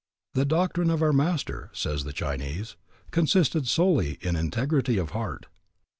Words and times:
The 0.33 0.45
doctrine 0.45 0.89
of 0.89 1.03
our 1.03 1.13
master, 1.13 1.69
says 1.73 2.05
the 2.05 2.11
Chinese, 2.11 2.75
consisted 3.11 3.67
solely 3.67 4.17
in 4.21 4.35
integrity 4.35 4.97
of 4.97 5.11
heart. 5.11 5.45